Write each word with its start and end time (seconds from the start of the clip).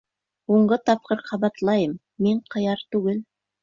—Һуңғы 0.51 0.79
тапҡыр 0.91 1.23
ҡабатлайым, 1.29 1.97
мин 2.27 2.45
ҡыяр 2.53 2.87
түгел. 2.95 3.27